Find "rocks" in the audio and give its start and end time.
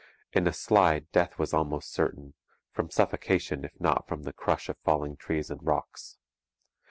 5.63-6.17